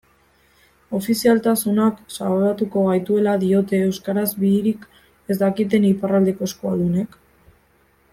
Ofizialtasunak 0.99 1.99
salbatuko 2.15 2.85
gaituela 2.87 3.35
diote 3.43 3.81
euskaraz 3.89 4.25
bihirik 4.45 4.89
ez 4.99 5.37
dakiten 5.43 5.85
iparraldeko 5.91 6.49
euskualdunek? 6.49 7.15